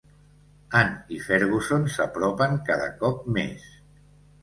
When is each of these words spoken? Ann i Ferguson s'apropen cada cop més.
Ann 0.79 0.89
i 1.17 1.19
Ferguson 1.27 1.87
s'apropen 1.99 2.59
cada 2.73 2.91
cop 3.05 3.25
més. 3.41 3.73